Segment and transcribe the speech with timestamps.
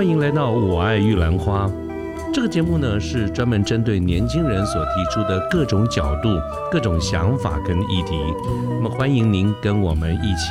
[0.00, 1.66] 欢迎来到《我爱玉兰花》
[2.32, 6.30] 这个节目呢，是专门针对年轻人所提出的各种角度、
[6.72, 8.18] 各种想法跟议题。
[8.46, 10.48] 那么，欢迎您跟我们一起。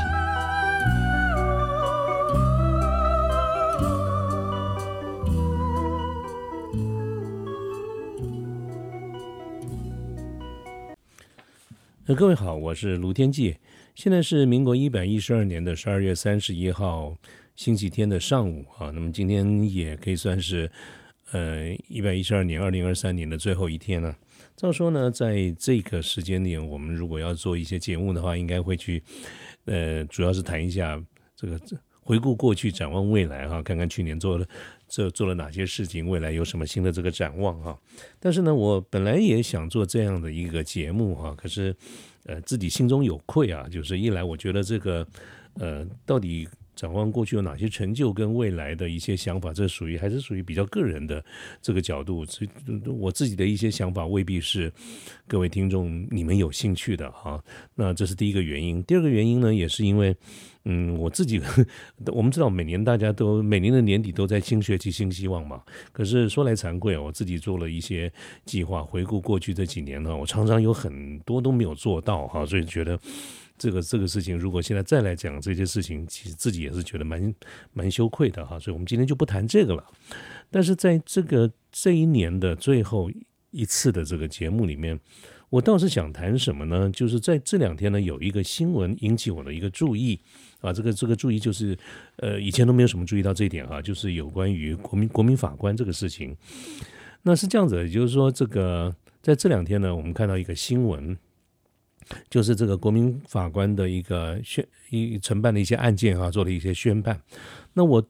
[12.16, 13.58] 各位好，我是卢天记，
[13.96, 17.16] 现在是民国一百一十二年的十二月三十一号
[17.60, 18.90] 星期天的上午啊。
[18.92, 20.72] 那么今天也可以算是
[21.34, 24.16] 呃一百一十二年二零二三年的最后一天了。
[24.56, 29.04] 照说呢，在这个时间点，我们如果要做一些节目的话，应该会去
[29.66, 31.04] 呃，主要是谈一下
[31.36, 31.60] 这个
[32.00, 34.48] 回顾过去，展望未来哈，看看去年做了
[34.88, 37.78] 这做了哪些事情，未来有什么新的这个展望哈。
[38.22, 41.76] 但是呢，我本来也想做这样的一个节目哈，可是
[42.24, 45.06] 呃自己心中有愧啊，就是一来我觉得这个
[45.56, 46.48] 呃到底。
[46.80, 51.22] 展望过去有哪些成就跟未来的一些想法，这属于还是属于比较个人的
[51.62, 52.26] 这个角度。
[52.98, 54.72] 我自己的一些想法未必是
[55.28, 57.44] 各位听众你们有兴趣的哈。
[57.76, 58.82] 那这是第一个原因。
[58.84, 60.16] 第二个原因呢，也是因为，
[60.64, 61.42] 嗯，我自己
[62.14, 65.62] 我们知道每年大家都每年的年底都在新学期新希望嘛。
[65.92, 68.10] 可是说来惭愧，我自己做了一些
[68.46, 72.98] 计划，回顾过去这几年呢，我常常有很多都没有做到哈，所以觉得。
[73.60, 77.36] 这个这个事情，如果现在再来讲这些事情，其实自己也是觉得蛮
[77.74, 79.86] 蛮羞愧的哈，所以我们今天就不谈这个了。
[80.50, 83.12] 但是在这个这一年的最后
[83.52, 85.00] 一次的这个节目里面，
[85.50, 86.90] 我倒是想谈什么呢？
[86.92, 90.20] 就是在这两天呢，有一个新闻引起我的一个注意
[90.62, 91.78] 啊，这个这个注意就是，
[92.16, 96.36] 呃，以前都没有什么注意到这一点啊，就是有关于国民国民法官这个事情。
[97.24, 101.18] 那是这样子，也就是说，这个在这两天呢，我们看到一个新闻。
[102.30, 107.22] 就是这个国民法官的一个宣一承办的一些案件啊，做了一些宣判。
[107.74, 108.04] 那我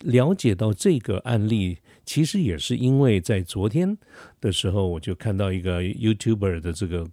[0.00, 3.96] 了解到这个案例，其实也是因为在昨天
[4.40, 7.08] 的时候，我就看到一个 YouTuber 的这个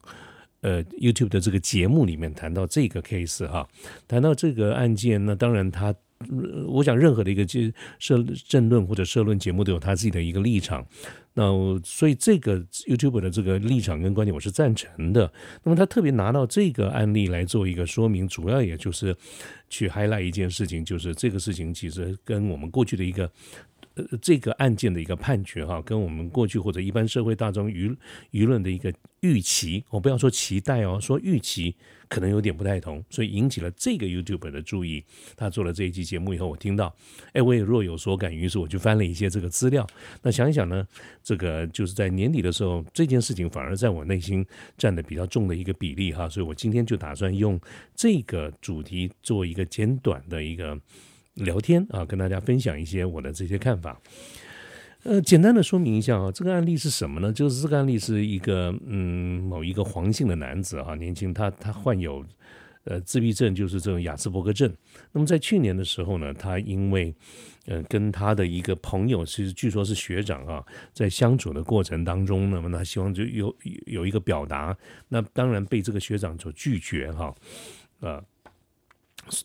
[0.61, 3.67] 呃 YouTube 的这个节目里面谈到这个 case 哈，
[4.07, 5.95] 谈到这个案件，那当然他。
[6.67, 7.45] 我想，任何的一个
[7.99, 10.85] 社政论或者社论节目都有他自己的一个立场。
[11.33, 11.45] 那
[11.83, 12.59] 所以这个
[12.89, 15.31] YouTube 的这个立场跟观点，我是赞成的。
[15.63, 19.15] 那么他特别拿到这个案例来做一个说明，主要也就是
[19.69, 23.31] 去 highlight 一件事情，就是这个事情其实跟我们过去的一个。
[23.95, 27.93] 呃，这个案件的一个判决哈，跟我们过去或者一般社会大众舆
[28.31, 31.75] 舆论的一个预期，我不要说期待哦，说预期
[32.07, 35.03] 可能有点不太同，所以引起了这个 YouTube 的注意。
[35.35, 36.95] 他做了这一期节目以后，我听到，
[37.33, 39.85] 哎，我也若有所感，于是我就翻了一些这个资料。
[40.21, 40.87] 那想一想呢，
[41.21, 44.45] 这个就是在年底的时候，这件事情反而在我内心
[44.77, 47.59] 占的比较重的一个比例哈，所以我今天就打算用
[47.93, 50.79] 这个主题做一个简短的一个。
[51.35, 53.99] 聊天啊，跟大家分享一些我的这些看法。
[55.03, 57.33] 呃，简单的说明一下啊，这个案例是什么呢？
[57.33, 62.23] 就是这个案例是一个嗯，某一个黄姓的男子啊，年轻，他他患有
[62.83, 64.71] 呃自闭症，就是这种雅斯伯格症。
[65.11, 67.11] 那么在去年的时候呢，他因为
[67.65, 70.63] 呃跟他的一个朋友，其实据说是学长啊，
[70.93, 73.55] 在相处的过程当中，那么他希望就有
[73.87, 74.77] 有一个表达，
[75.07, 77.33] 那当然被这个学长所拒绝哈，
[78.01, 78.21] 啊。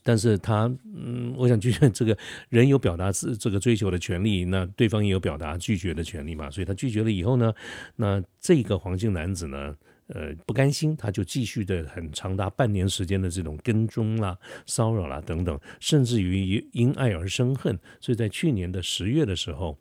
[0.03, 2.17] 但是他，嗯，我想，拒绝这个
[2.49, 6.51] 人有表达自这个追求的权利，那对方也有表达拒绝的权利嘛。
[6.51, 7.53] 所以他拒绝了以后呢，
[7.95, 9.77] 那这个黄姓男子呢，
[10.09, 14.37] 呃，不甘心，他就继续的很长达半年时间的这种跟踪啦、
[14.67, 17.79] 骚扰啦等等，甚至于因爱而生恨。
[18.01, 19.79] 所以在去年的十月的时候，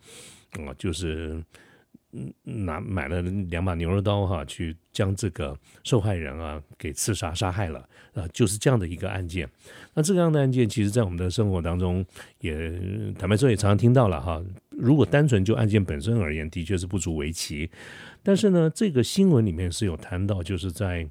[0.51, 1.43] 啊，就是。
[2.43, 7.79] 拿买了两把牛肉刀哈，去将这个受害人啊给刺杀杀害了
[8.13, 9.49] 啊，就是这样的一个案件。
[9.93, 12.05] 那这样的案件，其实在我们的生活当中
[12.39, 12.71] 也
[13.17, 14.43] 坦白说也常常听到了哈。
[14.69, 17.69] 如果单纯就案件本身而言，的确是不足为奇。
[18.23, 21.09] 但是呢，这个新闻里面是有谈到，就是在。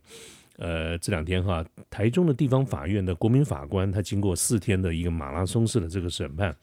[0.56, 6.54] 呃，这两天哈，台中的地方法院的国民法官，他经过四天的一个马拉松式的这个审判，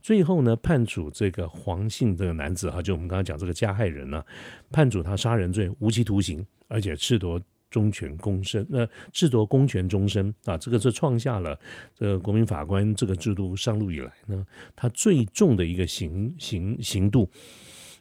[0.00, 4.24] 最后呢，判处这个黄姓这个男子哈，就我们刚刚讲这个加害人呢，
[4.70, 11.58] 判处他杀人罪无期徒刑，而且褫夺终权终身，那褫夺公权终身啊，这个是创下了
[11.94, 17.28] 这个国民法官这个制度上路以来呢，他最重的一个刑刑刑度。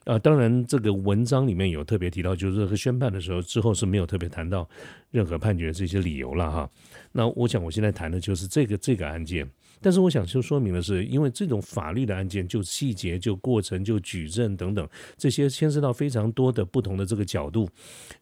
[0.06, 4.68] 啊，当然，这个文章里面有特别提到，就是宣判的时候之后是没有特别谈到
[5.12, 6.69] 任何判决这些理由了哈。
[7.12, 9.48] 那我想我现在谈的就是这个这个案件，
[9.81, 17.69] 但是我想就说明的是，因为这种法律的案件，就细节、就过程、就举证等等这些牵涉到非常多的不同的这个角度，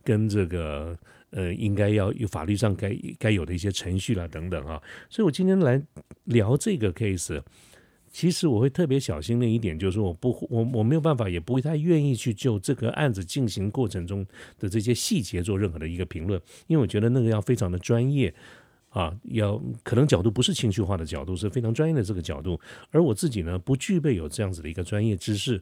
[0.03, 0.97] 跟这个
[1.29, 4.81] 呃应该要有法律上该该有的一些程序啦等等啊。
[5.09, 5.81] 所以我今天来
[6.25, 7.41] 聊这个 case。
[8.17, 14.25] 其实我会特别小心的一点，就是我不我我没有办法，也不会太愿意去就这个案子进行过程中
[14.57, 18.33] 的这些细节做任何的一个评论，因为我觉得那个要非常的专业
[18.89, 22.59] 啊，要可能角度不是情绪化的角度，是非常专业的这个角度，
[22.89, 25.61] 而我自己呢不具备有这样子的一个专业知识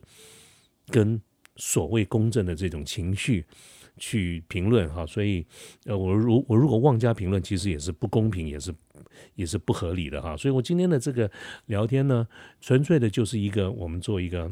[0.87, 1.21] 跟
[1.57, 3.45] 所谓公正的这种情绪。
[3.97, 5.45] 去评论哈，所以
[5.85, 8.73] 呃，我如我如果妄加评论，其实也是不公平，也是
[9.35, 10.35] 也是不合理的哈。
[10.35, 11.29] 所以我今天的这个
[11.67, 12.27] 聊天呢，
[12.59, 14.51] 纯粹的就是一个我们做一个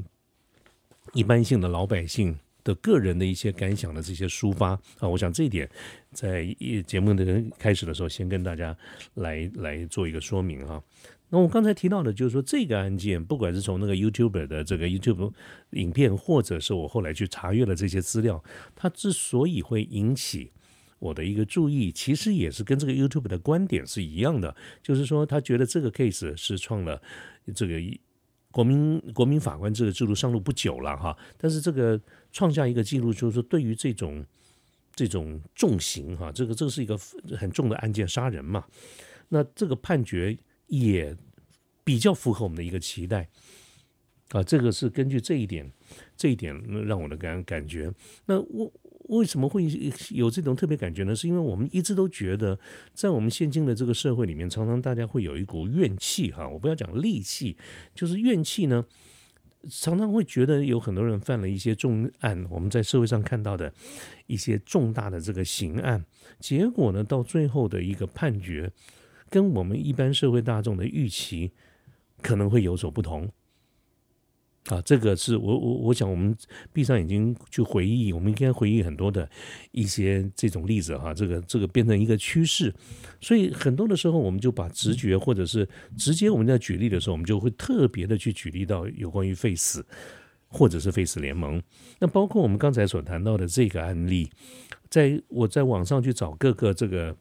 [1.13, 4.69] 一般性的老百姓的个人的一些感想的这些抒发
[4.99, 5.07] 啊。
[5.07, 5.69] 我想这一点
[6.11, 6.45] 在
[6.87, 8.75] 节目的开始的时候，先跟大家
[9.15, 10.81] 来来做一个说明哈。
[11.33, 15.33] 那我刚才提到的，就是说这个案件，不管是从那个 YouTube 的这个 YouTube
[15.71, 18.43] 影片，或者是我后来去查阅了这些资料，
[18.75, 20.51] 它之所以会引起
[20.99, 27.01] 我的一个注意，其实也是跟这个 YouTube 的观点是一样的，就是说他觉得这个 case 是创了
[27.55, 27.81] 这个
[28.51, 31.99] 国民国民法官这个制度上路不久了哈，但是这个
[32.31, 34.23] 创下一个记录，就是说对于这种
[34.93, 36.95] 这种重刑哈，这个这个是一个
[37.35, 38.63] 很重的案件，杀人嘛，
[39.29, 40.37] 那这个判决。
[40.73, 41.15] 也
[41.83, 43.29] 比较符合我们的一个期待
[44.29, 45.71] 啊，这个是根据这一点，
[46.17, 47.93] 这一点让我的感感觉。
[48.25, 48.73] 那我
[49.09, 49.67] 为什么会
[50.09, 51.15] 有这种特别感觉呢？
[51.15, 52.59] 是因为我们一直都觉得，
[52.93, 56.49] 在我们现今的这个社会里面，常常大家会有一股怨气哈。
[56.49, 57.55] 我不要讲戾气，
[57.93, 58.83] 就是怨气呢，
[59.69, 63.71] 常常会觉得有很多人犯了一些重案，我们在社会上看到的
[64.25, 66.03] 一些重大的这个刑案，
[66.39, 68.71] 结果呢，到最后的一个判决。
[69.33, 71.51] 跟我们一般社会大众的预期
[72.21, 73.27] 可能会有所不同
[74.67, 76.37] 啊，这个是我我我想我们
[76.71, 79.27] 闭上眼睛去回忆，我们应该回忆很多的
[79.71, 82.71] 一些这种例子哈，这个这个变成一个趋势，
[83.19, 89.83] 所以很多的时候我们就把直觉或者是直接我们在举例的时候，我们就会特别的去举例到有关于 Face
[90.47, 91.59] 或者是 Face 联盟，
[91.97, 94.29] 那包括我们刚才所谈到的这个案例，
[94.91, 97.17] 在我在网上去找各个这个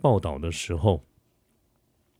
[0.00, 1.02] 报道的时候。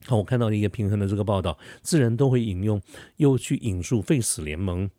[0.05, 2.81] 好，我看到一个平衡的这个报道，自然都会引用，
[3.17, 4.89] 又去引述废死联盟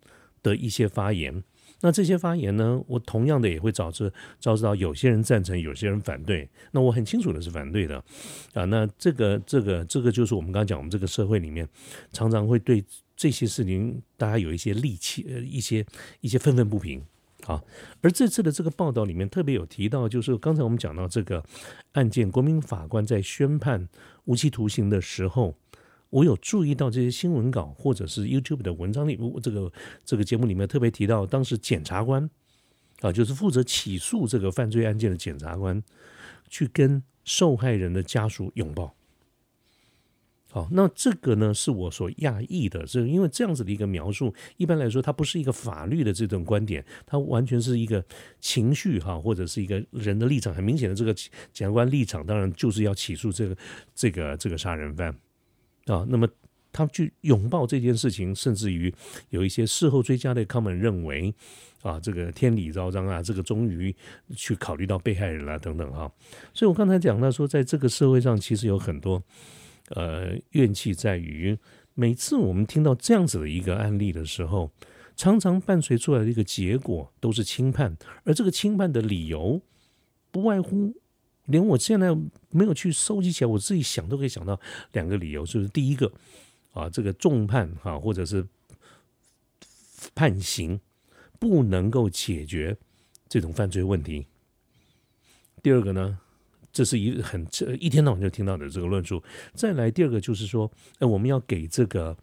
[0.42, 1.42] 的一些发言。
[1.82, 6.46] 那这些发言呢，我同样的也会导致招致到有些人赞成，有些人反对。
[6.72, 7.96] 那我很清楚的是反对的
[8.52, 8.66] 啊。
[8.66, 11.66] 那这个这个这个就是我们刚刚讲，我们这个社会里面
[12.12, 12.84] 常常会对
[13.16, 15.84] 这些事情，大家有一些戾气，呃，一些
[16.20, 17.02] 一些愤愤不平。
[17.50, 17.64] 啊，
[18.00, 21.44] 而这次的这个报道里面特别有提到，就是刚才我们讲到这个
[21.92, 23.88] 案件，国民法官在宣判
[24.26, 25.56] 无期徒刑的时候，
[26.10, 29.72] 我有注意到这些新闻稿或者是 YouTube 的文章里，这个
[30.04, 32.30] 这个节目里面特别提到，当时检察官
[33.00, 35.82] 啊，就是负责起诉这个犯罪案件的检察官，
[36.48, 38.94] 去跟受害人的家属拥抱。
[40.52, 48.04] 好，那这个呢是我所讶异的，是因为这样子的一个描述，一般来说它不是一个法律的这种观点，它完全是一个
[48.40, 50.52] 情绪哈，或者是一个人的立场。
[50.52, 51.30] 很明显的，这个检
[51.68, 53.56] 察官立场当然就是要起诉这个
[53.94, 55.14] 这个这个杀人犯
[55.86, 56.04] 啊。
[56.08, 56.28] 那么
[56.72, 58.92] 他去拥抱这件事情，甚至于
[59.28, 61.32] 有一些事后追加的 common 认为
[61.82, 63.94] 啊，这个天理昭彰啊，这个终于
[64.34, 66.10] 去考虑到被害人了等等哈。
[66.52, 69.22] 所以我刚才讲到说，在这个社会上，其实有很多。
[69.90, 71.58] 呃，怨气在于
[71.94, 74.70] 每次我们听到这样子的一个案例的时候，
[75.16, 79.60] 常常伴随出来的一个结果都是轻判，而这个轻判的理由
[80.30, 80.94] 不外乎，
[81.46, 82.16] 连我现在
[82.50, 84.58] 没有去收集起来，我自己想都可以想到
[84.92, 86.10] 两个理由，就是第一个
[86.72, 88.46] 啊，这个重判哈，或者是
[90.14, 90.80] 判刑
[91.38, 92.76] 不能够解决
[93.28, 94.24] 这种犯罪问题；
[95.62, 96.20] 第二个呢？
[96.72, 99.22] 这是一很这一天到晚就听到的这个论述。
[99.54, 102.16] 再来第二个就是说，呃，我们要给这个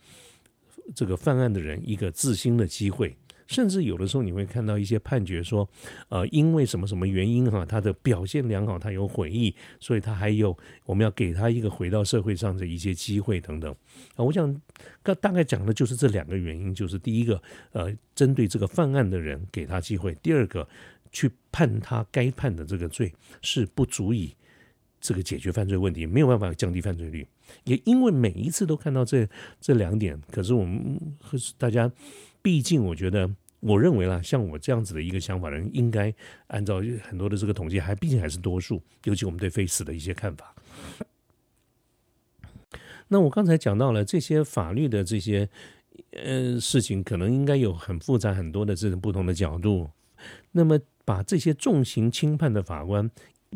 [0.95, 5.67] 这个犯案的人一个自新的机会，甚至有的时候你会看到一些判决说，
[6.09, 13.69] 呃，因为什么什么原因哈，他的表现良好，他有悔意，所以他还有我们要给他一个回到社会上的一些机会等等。
[14.15, 14.61] 啊，我想
[15.03, 17.41] 大大概讲的就是这两个原因，就是第一个，
[17.73, 20.67] 呃，针对这个犯案的人给他机会；第二个。
[21.11, 24.35] 去判他该判的这个罪是不足以
[24.99, 27.27] 这个解决犯罪问题，没有办法降低犯罪率。
[27.63, 29.27] 也因为每一次都看到这
[29.61, 30.99] 这两点，可是我们
[31.57, 31.89] 大家
[32.41, 33.29] 毕竟我觉得，
[33.61, 36.13] 我认为啦，像我这样子的一个想法人，应该
[36.47, 38.81] 按照很多的这个统计，还毕竟还是多数。
[39.05, 40.53] 尤其我们对非死的一些看法。
[43.07, 45.47] 那我刚才讲到了这些法律的这些
[46.11, 49.89] 呃事情，可能应该有很复杂很多的这种不同的角度。
[50.51, 50.77] 那么。
[51.07, 53.09] 把这些重刑轻判的法官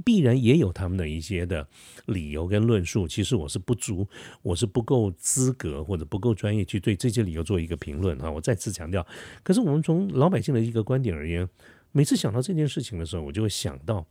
[0.05, 1.67] 必然也有他们的一些的
[2.05, 3.05] 理由跟论述。
[3.05, 4.07] 其实我是不足，
[4.41, 8.31] 我是不够资格或者不够专业去对这些理由做一个评论啊。
[8.31, 9.05] 我再次强调，
[9.43, 11.45] 可是我们从老百姓的一个观点而言，
[11.91, 14.07] 每次想到这件事情的时候，我就会想到，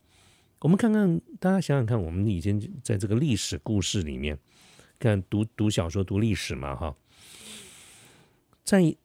[0.59, 4.37] 我们看看大家想想看，我们以前在这个历史故事里面，
[4.99, 6.95] 看读读小说、读历史嘛，哈，
[8.63, 8.95] 在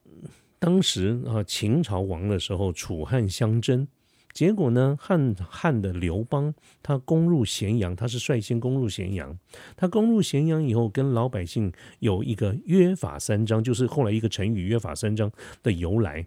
[0.59, 3.89] 当时啊，秦朝亡的时候，楚汉相争。
[4.37, 4.95] 结果呢？
[5.01, 9.35] 汉汉的刘邦他攻入咸阳，他是率先攻入咸阳。
[9.75, 15.33] 他攻入咸阳以后，跟老百姓有一个约法三章，就是后来一个成语“约法三章”
[15.65, 16.27] 的由来，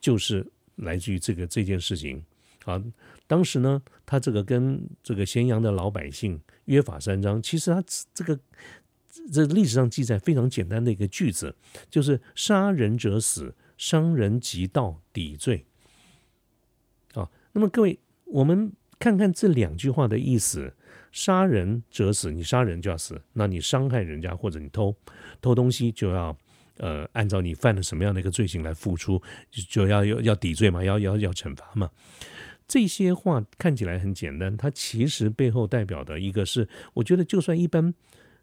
[0.00, 0.44] 就是
[0.74, 2.20] 来自于这个这件事情
[2.64, 2.82] 啊。
[3.28, 7.80] 当时呢，他这个跟这个咸阳的老百姓约法三章，其实他
[8.12, 8.36] 这个
[9.32, 11.54] 这历史上记载非常简单的一个句子，
[11.88, 15.64] 就是“杀人者死，伤人及盗抵罪”。
[17.54, 20.74] 那么各位，我们看看这两句话的意思：
[21.12, 24.94] 杀人者死，你杀人就要死；那你伤害人家或者你偷
[25.40, 26.36] 偷东西，就要
[26.78, 29.22] 呃按照你犯了什么样的一个罪行来付出，
[29.70, 31.88] 就要要要抵罪嘛，要要要惩罚嘛。
[32.66, 37.94] 这些话看起来很简单，它其实背后代表的一个是，我觉得就算一般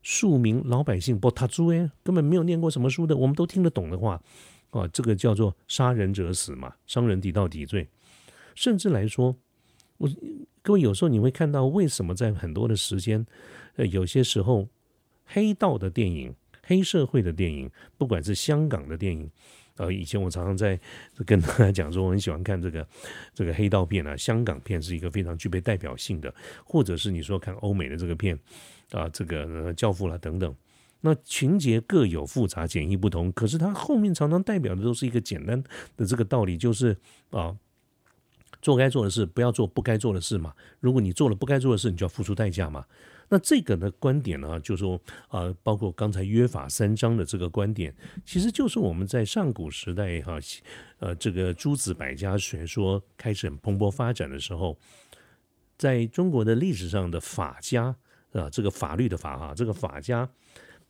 [0.02, 4.22] 庶民老百姓不他猪哎，根本没有念过什么书的，我们都听得懂的话
[4.70, 7.90] 啊，这个叫做杀人者死嘛，伤人抵到抵罪。
[8.56, 9.36] 甚至来说，
[9.98, 10.10] 我
[10.62, 13.26] 各位有时候你会看到，为什么在很多的时间，
[13.76, 14.68] 呃，有些时候
[15.26, 19.30] 黑道的电影、黑社会的电影，不管是香港的电影，
[19.78, 20.80] 呃，以前我常常在
[21.26, 22.88] 跟大家讲说，我很喜欢看这个
[23.34, 28.38] 这个黑道片啊，香港片是一个非常具备代表性的，或者是你说看欧美的这个片
[28.92, 30.56] 啊，这个教父啦等等，
[31.00, 35.64] 那情节各有复杂、简易不同，可是它后面常常代表的都是一个简单
[35.98, 36.96] 的这个道理，就是
[37.32, 37.58] 啊。
[38.62, 40.54] 做该做的事，不要做不该做的事嘛。
[40.80, 42.86] 如果你做了不该做的事，你就要付出代价嘛。
[43.34, 45.00] 那这个的观点呢，就说
[45.30, 50.38] 啊，包括刚才约法三章的这个观点，其实就是我们在上古时代哈，
[51.00, 54.78] 呃，这个诸子百家学说开始蓬勃发展的时候，
[55.78, 57.96] 在中国的历史上的法家
[58.34, 60.30] 啊，这个法律的法哈，这个法家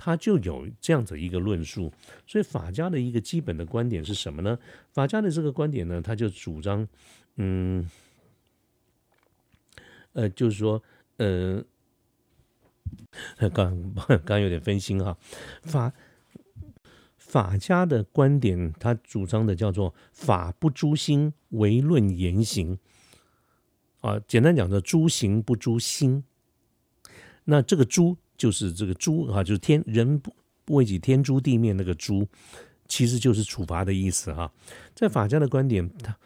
[0.03, 1.93] 他就有这样子一个论述。
[2.25, 4.57] 所以法家的一个基本的观点是什么呢？
[4.91, 6.87] 法家的这个观点呢，他就主张。
[7.35, 7.87] 嗯，
[10.13, 10.81] 呃，就是说，
[11.17, 11.63] 呃，
[13.53, 13.93] 刚
[14.25, 15.15] 刚有点分心哈。
[15.61, 15.93] 法
[17.15, 22.79] 法家的观点，他主张的叫做“法不诛心，唯论言行”。
[24.01, 26.23] 啊，简单讲叫“诛行不诛心”。
[27.45, 30.33] 那这个“诛”就是这个“诛”啊，就是天人不
[30.73, 32.27] 为己，天诛地灭那个“诛”，
[32.89, 34.51] 其实就是处罚的意思哈。
[34.95, 36.17] 在法家的观点，他。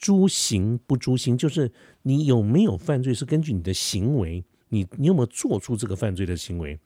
[0.00, 1.70] 诛行不诛心，就是
[2.02, 6.78] 你有没有犯罪，是根据你的行为，你你有没有做出这个犯罪的行为，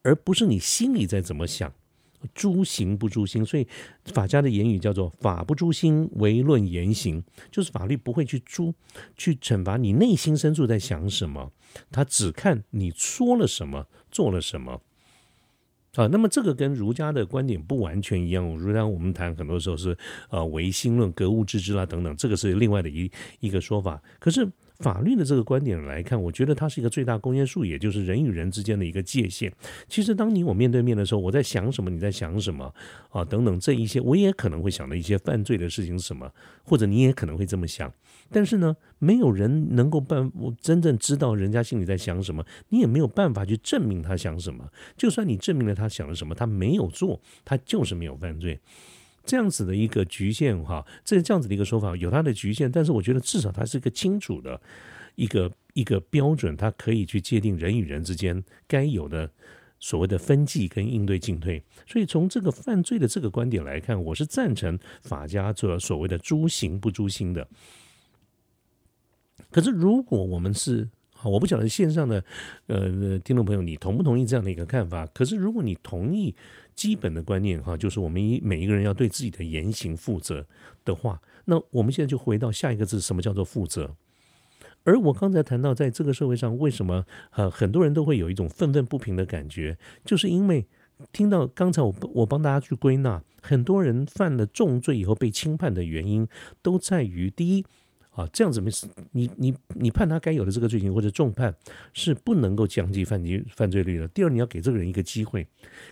[0.00, 1.70] 而不是你心里在怎么想。
[2.34, 3.66] 诛行不诛心，所以
[4.04, 8.74] 法家的言语叫做“法不诛心，唯论言行”，就是法律不会去诛、
[9.16, 11.52] 去惩罚你内心深处在想什么，
[11.90, 14.80] 他只看你说了什么、做了什么。
[15.96, 18.44] 啊，那么这个跟儒家的观点不完全一样。
[18.56, 19.96] 儒家我们谈很多时候是
[20.28, 24.02] 呃唯心论、格物致知啦等等，这个是另外的一一个说法。
[24.18, 24.50] 可是。
[24.84, 29.50] 法律的这个观点来看，我觉得它是一个最大公约数，也就是人与人之间的一个界限。
[29.88, 32.70] 其实，当你我面对面的时候，我在想什么，你在想什么
[33.08, 33.24] 啊？
[33.24, 36.30] 等等，这一些我也可能会想到一些犯罪的事情什么，
[36.64, 37.90] 或者你也可能会这么想。
[38.30, 44.68] 但是呢，没有人能够办，我真正知道人家心里在想什么，你也没有办法去证明他想什么。
[44.98, 48.60] 就算你证明了他想了什么，他没有做，他就是没有犯罪。
[49.26, 54.60] 这样子的一个局限哈，这这样子的一个说法有它的局限，但是我觉得至少它是一个清楚的
[55.14, 59.30] 一个一个标准，它可以去界定人与人之间该有的
[59.80, 61.62] 所谓的分际跟应对进退。
[61.86, 67.48] 所以从这个犯罪的这个观点来看，我是赞成法家做所谓的诛刑不诛心的。
[69.50, 70.86] 可是如果我们是
[71.22, 72.22] 我不晓得线上的
[72.66, 75.06] 呃听众朋友你同不同意这样的一个看法？
[75.06, 76.34] 可是如果你同意。
[76.74, 80.46] 基本的观念哈，就是我们一每一个人要对自己的言行负责
[80.84, 83.94] 的话，那我们现在就回到下一个字，什么叫做负责？
[84.84, 90.66] 而我刚才谈到，在这个社会上，为什么呃很多人都会有一种愤愤不平的感觉，就是因为
[91.12, 96.28] 听到刚才我我帮大家去归纳，很多人犯了重罪以后被轻判的原因，
[96.60, 97.64] 都在于第一。
[98.14, 101.52] 啊，这样子没事，你你你判他该有的这个罪行或者重判
[101.92, 104.06] 是不能够降低犯罪犯罪率的。
[104.08, 105.44] 第二，你要给这个人一个机会。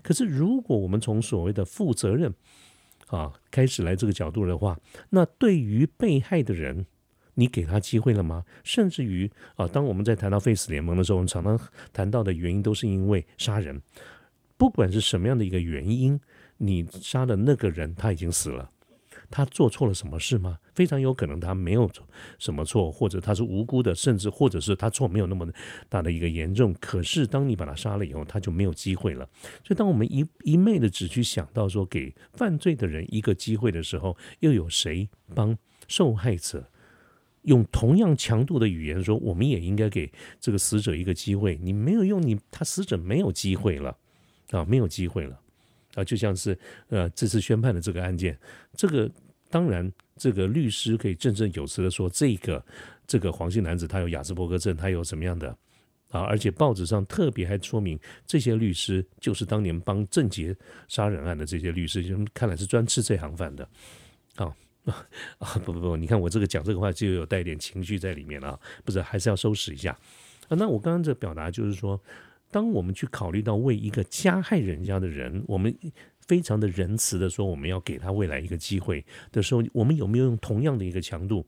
[0.03, 2.33] 可是，如果我们从所谓的负责任
[3.09, 4.79] 啊开始来这个角度的话，
[5.11, 6.87] 那对于被害的人，
[7.35, 8.45] 你给他机会了吗？
[8.63, 11.59] 甚至于啊，当我们在谈到 Face 联盟的时候，我们常常
[11.93, 13.83] 谈到的原因都是因为杀人，
[14.57, 16.21] 不管是什么样的一个原因，
[16.59, 18.71] 你杀的那个人他已经死了。
[19.33, 20.59] 他做错了什么事吗？
[20.75, 21.91] 非常有可能他没有
[22.39, 25.51] 什么错，或者他是无辜的，甚至或者是他错没有那么
[25.89, 26.75] 大的一个严重。
[26.79, 29.27] 可是当你把他杀了以后，他就没有机会了。
[29.65, 35.57] 所以当我们一一昧的只去想到说给犯罪的人一个机会的时候，又有谁帮
[35.89, 36.69] 受害者
[37.43, 41.59] 用同样强度的语言说我们也应该给这个死者一个机会？
[41.63, 43.97] 你没有用，你他死者没有机会了
[44.51, 45.39] 啊，没有机会了。
[45.95, 46.59] 啊，就像是
[46.89, 48.39] 呃，这次宣判的这个案件，
[48.75, 49.11] 这个
[49.53, 52.65] 当然，这个律师可以振振有词的说，这个
[53.07, 55.55] 这个黄姓男子他有雅斯伯格症，他有什么样的
[56.09, 56.23] 啊？
[56.23, 60.57] 而且报纸上特别还说明，这些律师就是当年帮郑杰
[60.89, 63.69] 杀人案的这些律师，就看来是专吃这行饭的。
[64.37, 64.51] 啊
[65.39, 69.93] 啊不不不，你看我这个讲这个话就有带一点情绪在里面了，不是还是要收拾一下
[70.49, 70.57] 啊？
[70.57, 72.01] 那我刚刚这表达就是说。
[72.51, 75.75] 当我们去考虑到为一个加害人家的人，我们
[76.27, 81.47] 非常的仁慈的说，我们要给他未来一个机会的时候，我们有没有用同样的一个强度、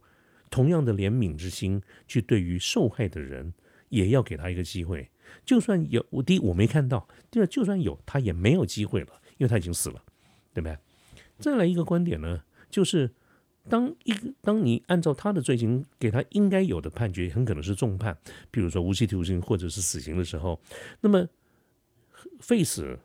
[0.50, 3.52] 同样的怜悯之心去对于受害的人，
[3.88, 5.10] 也要给他一个机会？
[5.44, 10.02] 就算有，我第一我没看到，第二就算有，他也没有机会了，因为他已经死了，
[10.52, 10.78] 对不对？
[11.38, 13.10] 再来一个观点呢，就是。
[13.66, 18.14] 当一个当你按照他的罪行给他应该有的判决，很可能是重判，
[18.50, 20.60] 比如说无期徒刑或者是死刑的时候，
[21.00, 21.26] 那么
[22.40, 22.98] Face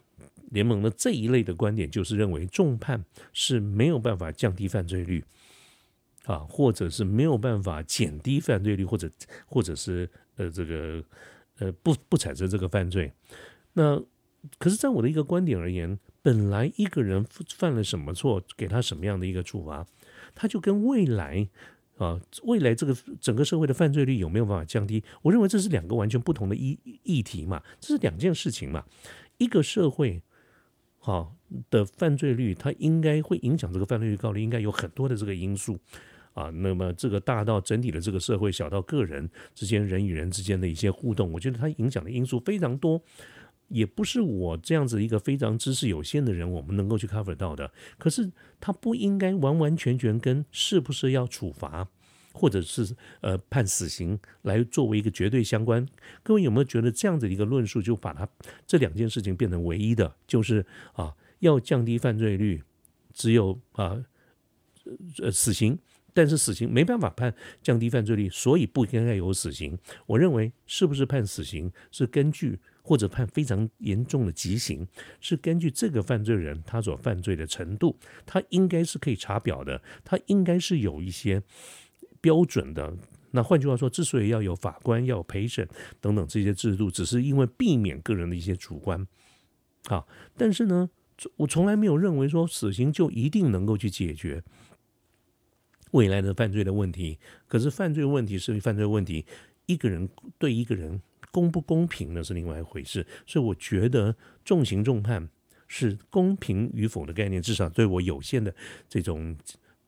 [0.51, 3.03] 联盟的这一类的观点就是认为重判
[3.33, 5.23] 是没有办法降低犯罪率
[6.25, 9.09] 啊，或者是没有办法减低犯罪率，或者
[9.45, 11.03] 或者是呃这个
[11.59, 13.11] 呃不不产生这个犯罪。
[13.73, 14.01] 那
[14.57, 17.25] 可是，在我的一个观点而言，本来一个人
[17.57, 19.85] 犯了什么错，给他什么样的一个处罚。
[20.33, 21.49] 他就跟未来
[21.97, 25.03] 啊，未来这个整个社会的犯罪率有没有办法降低？
[25.21, 28.85] 我认为这是两个完全不同的议议题嘛，这是两件事情嘛。
[29.37, 30.21] 一个社会
[31.09, 31.27] 啊
[31.71, 35.79] 的犯罪率，它应该会影响这个犯罪率高的，应该有很多的这个因素
[36.33, 36.49] 啊。
[36.51, 43.01] 那么这个大到整体的这个社会，小到个人之间人与人之间的一些互动，我觉得它影响的因素非常多。
[43.69, 47.71] 也不是我这样子一个非常知识有限的人，我们能够去 cover 到的。
[47.99, 51.87] 可是他不应该完完全全跟是不是要处罚，
[52.33, 55.85] 或者是呃判死刑来作为一个绝对相关。
[56.23, 58.27] 各位有没有觉得这样子一个论述就把它
[58.65, 60.15] 这两件事情变成唯一的？
[60.27, 62.63] 就是啊，要降低犯罪率，
[63.13, 64.03] 只有啊
[65.21, 65.77] 呃死刑，
[66.13, 69.77] 但是死刑没办法判降低犯罪率，所以不应该有死刑。
[70.05, 72.59] 我认为是不是判死刑是根据。
[72.81, 74.87] 或者判非常严重的极刑，
[75.21, 81.43] 是根据这个犯罪人他所犯罪的程度，他应该是可以查表的，他应该是有一些
[82.21, 82.95] 标准的。
[83.31, 85.67] 那换句话说，之所以要有法官、要有陪审
[86.01, 89.07] 等等这些制度，只是因为避免个人的一些主观。
[89.85, 90.05] 啊，
[90.35, 90.89] 但是呢，
[91.37, 94.43] 我从来没有认为说死刑就一定能够去解决
[95.91, 97.19] 未来的犯罪的问题。
[97.47, 99.25] 可是犯罪问题是犯罪问题，
[99.65, 101.01] 一个人对一个人。
[101.31, 105.29] 公不公平呢是另外一回事，所以我觉得重刑重判
[105.67, 108.51] 是公平与否的概念，至少对我有限的
[108.87, 109.37] 这种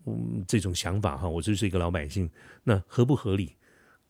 [0.06, 2.30] 嗯这种想法哈，我就是一个老百姓，
[2.64, 3.56] 那合不合理、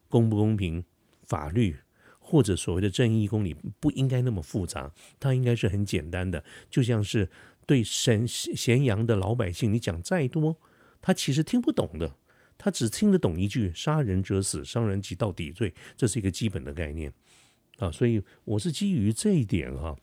[0.10, 0.84] 公不公平，
[1.24, 1.76] 法律
[2.20, 7.30] 或者所谓的正义公理不应该那么复杂，它应该是很简单的，就像是
[7.66, 10.58] 对沈咸阳的老百姓，你讲再多，
[11.02, 12.16] 他其实听不懂的。
[12.64, 17.12] 他只听得懂一句“杀人者死，伤人即到底罪”，这是一个基本的概念
[17.82, 19.96] 啊，所以我是基于这一点哈。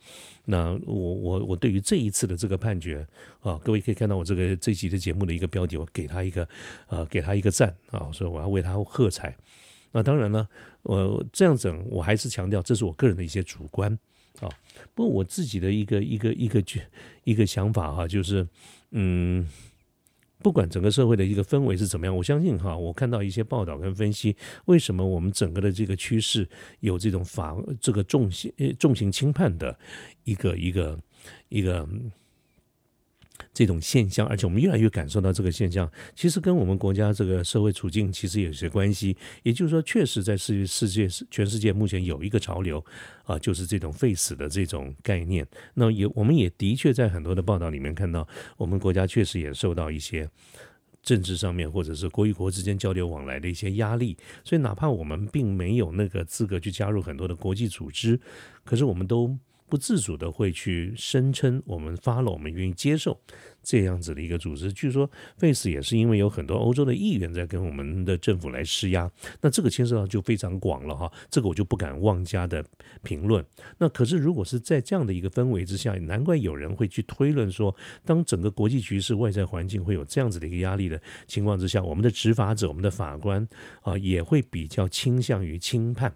[0.46, 3.06] 那我我我对于这一次的这个判决
[3.40, 6.48] 啊，各位可以看到我这个这集的节目的一个标题，我给他一个
[6.88, 9.36] 呃，给他一个赞啊，所以我要为他喝彩。
[9.92, 10.48] 那当然了，
[10.82, 13.96] 我这样整，我还是强调这是我个人的一些主观
[14.40, 14.48] 啊。
[14.96, 16.64] 不过我自己的一个一个一个
[17.22, 18.44] 一个想法哈，就是
[18.90, 19.48] 嗯。
[20.42, 26.48] 不管整个社会的一个氛围是怎么样，我相信哈，我看到一些报道跟分析，为什么我们整个的这个趋势
[26.80, 29.78] 有这种法这个重刑重刑轻判的
[30.24, 30.98] 一个一个
[31.48, 31.88] 一个。
[33.58, 39.16] 这种现象，而且我们越来越感受到这个现象，其实跟我们国家这个社会处境其实有些关系。
[39.42, 42.78] 也就是说，确实在世世界全世界目前有一个潮流
[43.24, 45.44] 啊，就是这种废死的这种概念。
[45.74, 50.30] 那也我们也的确在很多的报道里面看到，我们国家确实也受到一些
[51.02, 54.16] 政治上面或者是国与国之间交流往来的一些压力。
[54.44, 58.20] 所以，哪怕我们并没有那个资格去加入很多的国际组织，
[58.64, 59.36] 可是我们都。
[59.68, 63.20] 不自主的会去声称我们发了，我们愿意接受
[63.62, 64.72] 这样子的一个组织。
[64.72, 69.10] 据说 Face 也是因为有很多欧洲的议员在跟我们的政府来施压，
[69.42, 72.64] 那这个牵涉到就非常广了哈，这个我就不敢妄加的
[73.02, 73.44] 评论。
[73.76, 83.46] 那可是如果是在这样的一个氛围之下，难怪有人会去推论说，当整个国际局势、外在环境会有这样子的一个压力的情况之下，我们的执法者、我们的法官
[83.82, 86.14] 啊，也会比较倾向于轻判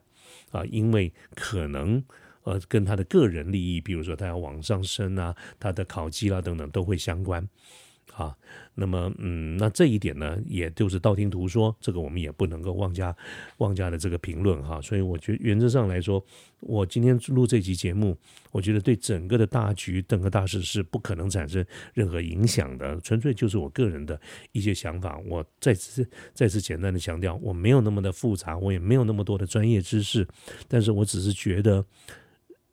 [0.50, 2.02] 啊，因为可能。
[2.44, 7.46] 呃，跟他的个人利益，比如说他要往上升啊，他的考绩啦等等，都会相关
[8.14, 8.36] 啊。
[8.74, 13.14] 那么，嗯，那这一点呢，也就是道听途说，这个我们也不能够妄加
[13.58, 14.80] 妄加的这个评论哈。
[14.80, 16.24] 所以，我觉原则上来说，
[16.60, 18.16] 我今天录这期节目，
[18.50, 24.18] 我觉得对整个的大局、整个大事是不可能产生任何影响的，纯粹就是我个人的
[24.52, 25.20] 一些想法。
[25.26, 30.26] 我再次再次简单的强调，我没有那么的复杂，我也没有那么多的专业知识，
[30.66, 31.84] 但是我只是觉得。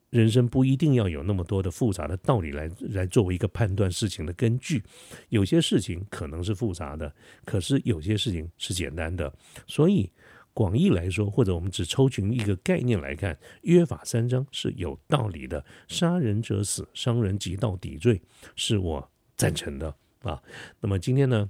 [0.09, 4.83] 人生不一定要有那么多的复杂的道理来来作为一个判断事情的根据，
[5.29, 7.13] 有些事情可能是复杂的，
[7.45, 9.31] 可是有些事情是简单的。
[9.67, 10.11] 所以
[10.51, 15.63] 广义来说，或者我们只抽取一个概念来看，约法三章是有道理的。
[15.87, 18.19] 杀人者死，伤人及到底罪，
[18.55, 20.41] 是我赞成的啊。
[20.81, 21.47] 那么今天呢，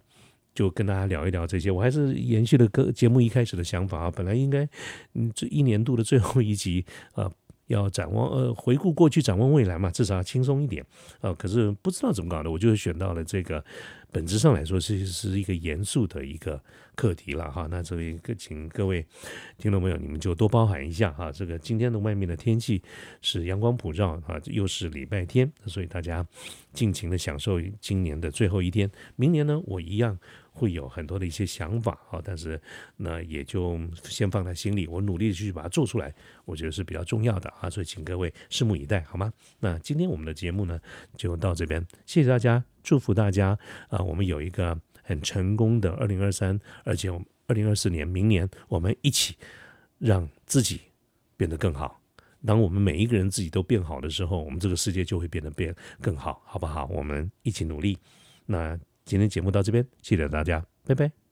[0.54, 1.72] 就跟大家聊一聊这些。
[1.72, 4.68] 我还是延续了个节目一开始的想法啊，本来应该
[5.14, 7.32] 嗯这一年度的最后一集啊。
[7.70, 10.86] 要展望呃，回顾过去，展望未来嘛，至少要轻松一点
[11.22, 11.34] 啊。
[11.34, 13.64] 可是不知道怎么搞的，我就选到了这个，
[14.12, 16.62] 本质上来说是是一个严肃的一个
[17.00, 17.66] 课题了哈。
[17.72, 19.06] 那这里请各位
[19.58, 21.32] 听众朋友，你们就多包涵一下哈。
[21.32, 22.84] 这个今天的外面的天气
[23.22, 26.28] 是阳光普照啊，又是礼拜天，所以大家
[26.74, 28.92] 尽情的享受今年的最后一天。
[29.16, 30.20] 明年呢，我一样。
[30.52, 32.62] 会有很多的一些想法啊，但是
[32.98, 39.32] 那也就先放在心里，我努力的去把它做出来，我觉得是比较重要的啊，所以请各位拭目以待，好吗？
[39.62, 40.78] 那今天我们的节目呢
[41.16, 43.58] 就到这边，谢谢大家，祝福大家
[43.88, 44.78] 啊，我们有一个
[45.10, 47.10] 很成功的二零二三，而且
[47.48, 49.36] 二零二四年明年我们一起
[49.98, 50.80] 让自己
[51.36, 52.00] 变得更好。
[52.46, 56.86] 当我们每一个人自己都变好的时候，我们这个世界就会变得变更好，好不好？
[56.92, 57.98] 我们一起努力。
[58.46, 58.80] 那。
[59.06, 61.29] 今天节目到这边，谢谢大家，拜拜。